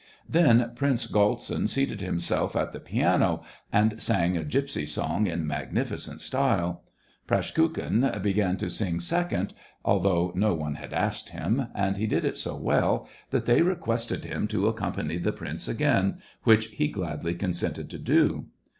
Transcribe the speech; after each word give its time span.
Then 0.27 0.71
Prince 0.75 1.05
Galtsin 1.05 1.69
seated 1.69 2.01
himself 2.01 2.55
at 2.55 2.71
the 2.71 2.79
piano, 2.79 3.43
and 3.71 4.01
sang 4.01 4.35
a 4.35 4.41
gypsy 4.43 4.87
song 4.87 5.27
in 5.27 5.45
magnificent 5.45 6.21
style. 6.21 6.83
Praskukhin 7.27 8.09
began 8.23 8.57
to 8.57 8.67
sing 8.71 8.99
second, 8.99 9.53
although 9.85 10.31
no 10.33 10.55
one 10.55 10.73
had 10.73 10.91
asked 10.91 11.29
him, 11.29 11.67
and 11.75 11.97
he 11.97 12.07
did 12.07 12.25
it 12.25 12.37
so 12.37 12.55
well 12.55 13.07
that 13.29 13.45
they 13.45 13.61
requested 13.61 14.25
him 14.25 14.47
to 14.47 14.65
accompany 14.65 15.19
the 15.19 15.31
prince 15.31 15.67
again, 15.67 16.17
which 16.45 16.69
he 16.69 16.87
gladly 16.87 17.35
consented 17.35 17.87
to 17.91 17.99
do. 17.99 18.47